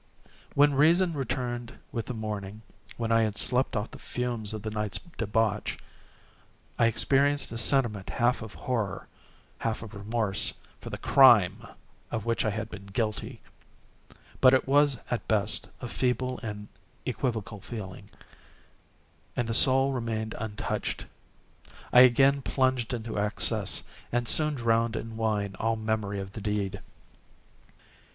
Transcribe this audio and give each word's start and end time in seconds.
When 0.55 0.73
reason 0.73 1.13
returned 1.13 1.77
with 1.91 2.07
the 2.07 2.15
morning—when 2.15 3.11
I 3.11 3.21
had 3.21 3.37
slept 3.37 3.75
off 3.75 3.91
the 3.91 3.99
fumes 3.99 4.51
of 4.51 4.63
the 4.63 4.71
night's 4.71 4.97
debauch—I 4.97 6.87
experienced 6.87 7.51
a 7.51 7.57
sentiment 7.59 8.09
half 8.09 8.41
of 8.41 8.55
horror, 8.55 9.07
half 9.59 9.83
of 9.83 9.93
remorse, 9.93 10.55
for 10.79 10.89
the 10.89 10.97
crime 10.97 11.63
of 12.09 12.25
which 12.25 12.43
I 12.45 12.49
had 12.49 12.71
been 12.71 12.87
guilty; 12.87 13.41
but 14.39 14.55
it 14.55 14.67
was, 14.67 14.97
at 15.11 15.27
best, 15.27 15.67
a 15.81 15.87
feeble 15.87 16.39
and 16.41 16.67
equivocal 17.05 17.61
feeling, 17.61 18.09
and 19.35 19.47
the 19.47 19.53
soul 19.53 19.93
remained 19.93 20.33
untouched. 20.39 21.05
I 21.93 21.99
again 21.99 22.41
plunged 22.41 22.91
into 22.91 23.19
excess, 23.19 23.83
and 24.11 24.27
soon 24.27 24.55
drowned 24.55 24.95
in 24.95 25.15
wine 25.15 25.55
all 25.59 25.75
memory 25.75 26.19
of 26.19 26.31
the 26.31 26.41
deed. 26.41 26.81